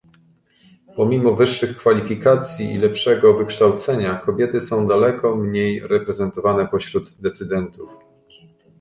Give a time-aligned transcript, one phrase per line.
[0.95, 7.89] Pomimo wyższych kwalifikacji i lepszego wykształcenia kobiety są daleko mniej reprezentowane pośród decydentów